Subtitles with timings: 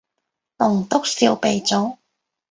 [0.57, 1.99] 棟篤笑鼻祖